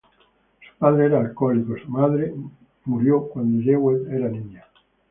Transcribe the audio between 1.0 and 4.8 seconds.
era alcohólico; su madre murió cuando Jewett era niña.